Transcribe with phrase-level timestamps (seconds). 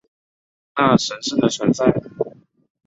[0.75, 1.85] 那神圣的存在